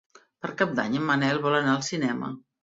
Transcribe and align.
Per 0.45 0.49
Cap 0.61 0.71
d'Any 0.79 0.95
en 1.01 1.05
Manel 1.09 1.43
vol 1.45 1.59
anar 1.59 1.75
al 1.77 1.85
cinema. 1.91 2.33